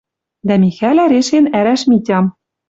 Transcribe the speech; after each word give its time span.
Дӓ 0.47 0.55
Михӓлӓ 0.61 1.05
решен 1.13 1.45
ӓрӓш 1.59 1.81
Митям 1.89 2.25